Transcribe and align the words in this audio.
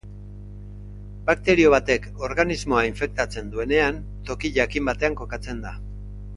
Bakterio 1.27 1.73
batek 1.73 2.07
organismoa 2.29 2.87
infektatzen 2.93 3.53
duenean 3.57 4.03
toki 4.33 4.55
jakin 4.59 4.93
batean 4.93 5.23
kokatzen 5.25 5.65
da. 5.69 5.77